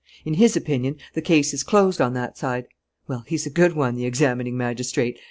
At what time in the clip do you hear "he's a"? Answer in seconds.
3.27-3.51